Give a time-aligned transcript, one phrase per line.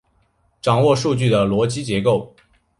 [0.63, 2.35] 掌握数据的逻辑结构